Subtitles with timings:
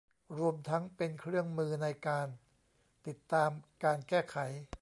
[0.37, 2.27] รวมทั้งเป็นเครื่องมือในการ
[3.07, 3.49] ติดตาม
[3.83, 4.37] การแก้ไข